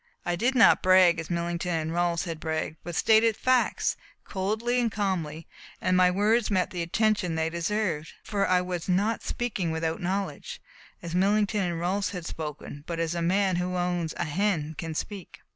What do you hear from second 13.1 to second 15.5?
a man who owns a hen can speak.